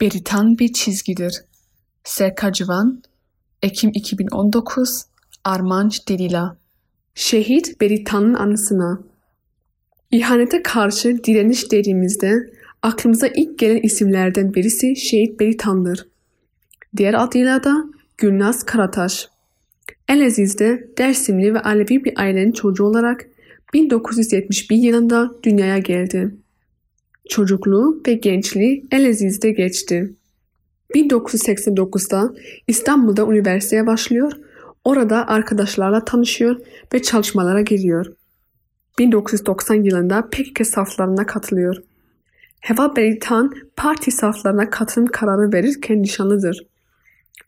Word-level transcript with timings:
Beritan 0.00 0.58
bir 0.58 0.72
çizgidir. 0.72 1.44
Serka 2.04 2.52
Civan, 2.52 3.02
Ekim 3.62 3.90
2019, 3.94 5.04
Armanç 5.44 6.08
Delila. 6.08 6.56
Şehit 7.14 7.80
Beritan'ın 7.80 8.34
anısına. 8.34 9.00
İhanete 10.10 10.62
karşı 10.62 11.24
direniş 11.24 11.72
dediğimizde 11.72 12.50
aklımıza 12.82 13.26
ilk 13.26 13.58
gelen 13.58 13.80
isimlerden 13.82 14.54
birisi 14.54 14.96
Şehit 14.96 15.40
Beritan'dır. 15.40 16.08
Diğer 16.96 17.14
adıyla 17.14 17.64
da 17.64 17.84
Gülnaz 18.18 18.64
Karataş. 18.64 19.28
Elaziz'de 20.08 20.88
Dersimli 20.98 21.54
ve 21.54 21.60
Alevi 21.60 22.04
bir 22.04 22.20
ailenin 22.20 22.52
çocuğu 22.52 22.84
olarak 22.84 23.26
1971 23.74 24.76
yılında 24.76 25.30
dünyaya 25.42 25.78
geldi. 25.78 26.34
Çocukluğu 27.28 28.02
ve 28.06 28.14
gençliği 28.14 28.86
Elaziz'de 28.90 29.50
geçti. 29.50 30.14
1989'da 30.94 32.34
İstanbul'da 32.66 33.22
üniversiteye 33.22 33.86
başlıyor, 33.86 34.32
orada 34.84 35.26
arkadaşlarla 35.28 36.04
tanışıyor 36.04 36.56
ve 36.94 37.02
çalışmalara 37.02 37.60
giriyor. 37.60 38.06
1990 38.98 39.74
yılında 39.74 40.28
PKK 40.30 40.66
saflarına 40.66 41.26
katılıyor. 41.26 41.76
Heva 42.60 42.96
Beritan 42.96 43.52
parti 43.76 44.10
saflarına 44.10 44.70
katılım 44.70 45.06
kararı 45.06 45.52
verirken 45.52 46.02
nişanlıdır. 46.02 46.66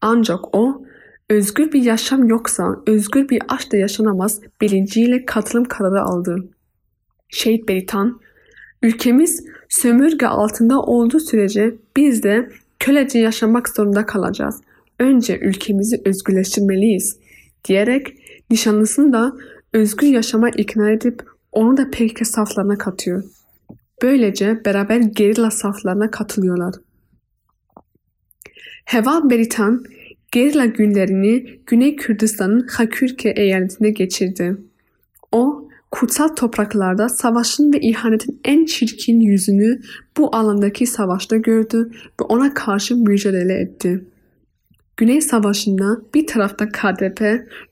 Ancak 0.00 0.56
o 0.56 0.84
özgür 1.30 1.72
bir 1.72 1.82
yaşam 1.82 2.28
yoksa 2.28 2.76
özgür 2.86 3.28
bir 3.28 3.42
aşk 3.48 3.72
da 3.72 3.76
yaşanamaz 3.76 4.40
bilinciyle 4.60 5.24
katılım 5.24 5.64
kararı 5.64 6.02
aldı. 6.02 6.48
Şehit 7.28 7.68
Beritan, 7.68 8.20
ülkemiz 8.82 9.44
sömürge 9.68 10.26
altında 10.26 10.80
olduğu 10.80 11.20
sürece 11.20 11.74
biz 11.96 12.22
de 12.22 12.50
kölece 12.78 13.18
yaşamak 13.18 13.68
zorunda 13.68 14.06
kalacağız. 14.06 14.60
Önce 14.98 15.38
ülkemizi 15.38 16.02
özgürleştirmeliyiz 16.04 17.18
diyerek 17.64 18.06
nişanlısını 18.50 19.12
da 19.12 19.32
özgür 19.72 20.06
yaşama 20.06 20.50
ikna 20.50 20.90
edip 20.90 21.22
onu 21.52 21.76
da 21.76 21.90
PKK 21.90 22.26
saflarına 22.26 22.78
katıyor. 22.78 23.24
Böylece 24.02 24.64
beraber 24.64 24.96
gerilla 24.98 25.50
saflarına 25.50 26.10
katılıyorlar. 26.10 26.74
Heva 28.84 29.30
Beritan 29.30 29.84
gerilla 30.32 30.64
günlerini 30.64 31.60
Güney 31.66 31.96
Kürdistan'ın 31.96 32.66
Hakürke 32.68 33.30
eyaletinde 33.30 33.90
geçirdi. 33.90 34.56
O, 35.32 35.67
kutsal 35.90 36.28
topraklarda 36.28 37.08
savaşın 37.08 37.72
ve 37.72 37.80
ihanetin 37.80 38.40
en 38.44 38.64
çirkin 38.64 39.20
yüzünü 39.20 39.80
bu 40.16 40.36
alandaki 40.36 40.86
savaşta 40.86 41.36
gördü 41.36 41.90
ve 42.20 42.24
ona 42.24 42.54
karşı 42.54 42.96
mücadele 42.96 43.54
etti. 43.54 44.04
Güney 44.96 45.20
Savaşı'nda 45.20 46.00
bir 46.14 46.26
tarafta 46.26 46.68
KDP, 46.68 47.22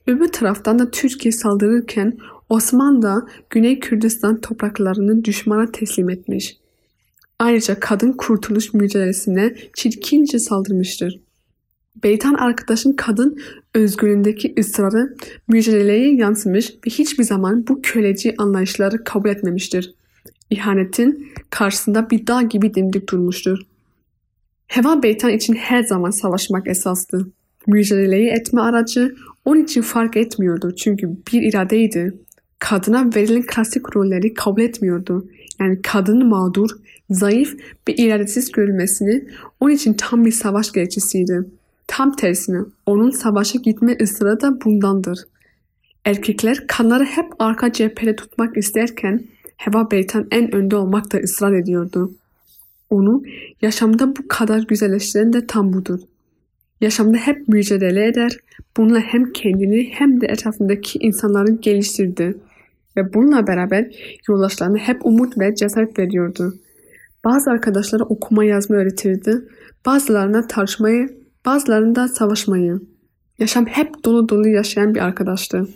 öbür 0.07 0.27
taraftan 0.27 0.79
da 0.79 0.91
Türkiye 0.91 1.31
saldırırken 1.31 2.17
Osmanlı 2.49 3.01
da 3.01 3.15
Güney 3.49 3.79
Kürdistan 3.79 4.41
topraklarını 4.41 5.25
düşmana 5.25 5.71
teslim 5.71 6.09
etmiş. 6.09 6.57
Ayrıca 7.39 7.79
kadın 7.79 8.11
kurtuluş 8.11 8.73
mücadelesine 8.73 9.55
çirkince 9.73 10.39
saldırmıştır. 10.39 11.26
Beytan 12.03 12.33
arkadaşın 12.33 12.93
kadın 12.93 13.37
özgürlüğündeki 13.75 14.53
ısrarı 14.59 15.15
mücadeleye 15.47 16.15
yansımış 16.15 16.71
ve 16.71 16.89
hiçbir 16.89 17.23
zaman 17.23 17.67
bu 17.67 17.81
köleci 17.81 18.35
anlayışları 18.37 19.03
kabul 19.03 19.29
etmemiştir. 19.29 19.93
İhanetin 20.49 21.31
karşısında 21.49 22.09
bir 22.09 22.27
dağ 22.27 22.41
gibi 22.41 22.73
dimdik 22.73 23.09
durmuştur. 23.09 23.59
Heva 24.67 25.03
Beytan 25.03 25.31
için 25.31 25.53
her 25.53 25.83
zaman 25.83 26.11
savaşmak 26.11 26.67
esastı. 26.67 27.31
Mücadeleyi 27.67 28.29
etme 28.29 28.61
aracı 28.61 29.15
onun 29.45 29.63
için 29.63 29.81
fark 29.81 30.17
etmiyordu 30.17 30.75
çünkü 30.75 31.09
bir 31.33 31.41
iradeydi. 31.41 32.13
Kadına 32.59 33.09
verilen 33.15 33.43
klasik 33.47 33.95
rolleri 33.95 34.33
kabul 34.33 34.61
etmiyordu. 34.61 35.29
Yani 35.59 35.81
kadının 35.81 36.27
mağdur, 36.27 36.69
zayıf 37.09 37.57
ve 37.87 37.95
iradesiz 37.95 38.51
görülmesini 38.51 39.27
onun 39.59 39.71
için 39.71 39.93
tam 39.93 40.25
bir 40.25 40.31
savaş 40.31 40.71
gereçisiydi. 40.71 41.45
Tam 41.87 42.15
tersine 42.15 42.59
onun 42.85 43.09
savaşa 43.09 43.59
gitme 43.59 43.97
ısrarı 44.01 44.41
da 44.41 44.61
bundandır. 44.61 45.19
Erkekler 46.05 46.67
kanları 46.67 47.03
hep 47.03 47.25
arka 47.39 47.71
cephede 47.73 48.15
tutmak 48.15 48.57
isterken 48.57 49.23
Heva 49.57 49.91
Beytan 49.91 50.27
en 50.31 50.55
önde 50.55 50.75
olmakta 50.75 51.17
ısrar 51.17 51.53
ediyordu. 51.53 52.11
Onu 52.89 53.23
yaşamda 53.61 54.15
bu 54.15 54.27
kadar 54.27 54.59
güzelleştiren 54.59 55.33
de 55.33 55.47
tam 55.47 55.73
budur. 55.73 55.99
Yaşamda 56.81 57.17
hep 57.17 57.47
mücadele 57.47 58.07
eder, 58.07 58.37
bununla 58.77 58.99
hem 58.99 59.33
kendini 59.33 59.89
hem 59.93 60.21
de 60.21 60.25
etrafındaki 60.25 60.99
insanları 60.99 61.51
geliştirdi 61.51 62.37
ve 62.97 63.13
bununla 63.13 63.47
beraber 63.47 63.87
yoldaşlarına 64.27 64.77
hep 64.77 65.05
umut 65.05 65.39
ve 65.39 65.55
cesaret 65.55 65.99
veriyordu. 65.99 66.53
Bazı 67.25 67.51
arkadaşlara 67.51 68.03
okuma 68.03 68.43
yazma 68.43 68.75
öğretirdi, 68.75 69.41
bazılarına 69.85 70.47
tartışmayı, 70.47 71.17
bazılarında 71.47 72.07
savaşmayı. 72.07 72.79
Yaşam 73.39 73.65
hep 73.65 74.03
dolu 74.05 74.29
dolu 74.29 74.47
yaşayan 74.47 74.95
bir 74.95 74.99
arkadaştı. 74.99 75.67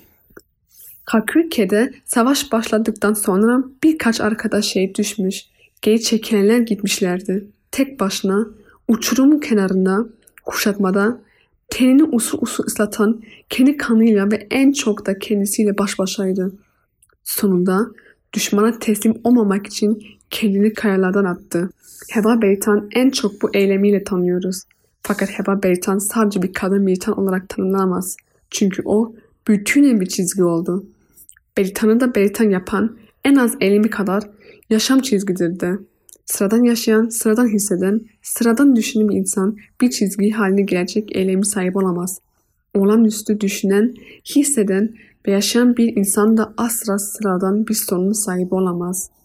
Hakürke'de 1.06 1.94
savaş 2.06 2.52
başladıktan 2.52 3.14
sonra 3.14 3.64
birkaç 3.84 4.22
arkadaş 4.22 4.66
şehit 4.66 4.98
düşmüş. 4.98 5.46
Geri 5.82 6.02
çekilenler 6.02 6.60
gitmişlerdi. 6.60 7.48
Tek 7.72 8.00
başına 8.00 8.48
uçurumun 8.88 9.40
kenarında, 9.40 10.06
kuşatmada, 10.46 11.22
tenini 11.70 12.04
usul 12.04 12.40
usul 12.42 12.64
ıslatan 12.64 13.22
kendi 13.50 13.78
kanıyla 13.78 14.32
ve 14.32 14.48
en 14.52 14.72
çok 14.72 15.06
da 15.06 15.20
kendisiyle 15.20 15.78
baş 15.78 16.00
başaydı. 16.00 16.52
Sonunda 17.24 17.88
düşmana 18.34 18.80
teslim 18.80 19.14
olmamak 19.24 19.68
için 19.68 20.04
kendini 20.30 20.74
kayalardan 20.74 21.26
attı. 21.26 21.70
Heva 22.10 22.42
Beytan 22.42 22.90
en 22.96 23.10
çok 23.10 23.42
bu 23.42 23.50
eylemiyle 23.54 24.04
tanıyoruz. 24.04 24.64
Fakat 25.04 25.30
Heva 25.30 25.64
Beytan 25.64 25.98
sadece 25.98 26.42
bir 26.42 26.54
kadın 26.54 26.82
militan 26.82 27.20
olarak 27.20 27.50
tanımlanamaz. 27.50 28.18
Çünkü 28.50 28.82
o 28.86 29.16
bütünen 29.48 30.00
bir 30.00 30.06
çizgi 30.06 30.44
oldu. 30.44 30.86
Beritan'ı 31.58 32.00
da 32.00 32.16
Beritan 32.16 32.50
yapan 32.50 32.98
en 33.26 33.36
az 33.36 33.56
eylemi 33.62 33.90
kadar 33.90 34.24
yaşam 34.70 35.00
çizgidirdi. 35.00 35.80
Sıradan 36.26 36.64
yaşayan, 36.64 37.10
sıradan 37.10 37.48
hisseden, 37.48 38.02
sıradan 38.22 38.76
düşünen 38.76 39.10
bir 39.10 39.16
insan 39.16 39.58
bir 39.82 39.90
çizgi 39.90 40.32
haline 40.32 40.62
gelecek 40.62 41.16
eylemi 41.16 41.46
sahip 41.46 41.76
olamaz. 41.76 42.20
Olağanüstü 42.74 43.40
düşünen, 43.40 43.94
hisseden 44.36 44.96
ve 45.28 45.32
yaşayan 45.32 45.78
bir 45.78 45.98
insan 45.98 46.38
da 46.38 46.54
asla 46.58 47.00
sıradan 47.00 47.68
bir 47.68 47.74
sorunun 47.74 48.14
sahibi 48.14 48.56
olamaz.'' 48.56 49.21